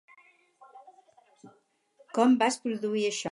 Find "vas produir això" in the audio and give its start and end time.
2.43-3.19